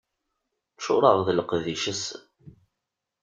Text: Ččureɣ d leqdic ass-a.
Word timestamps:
Ččureɣ 0.77 1.17
d 1.25 1.27
leqdic 1.37 1.83
ass-a. 1.91 2.17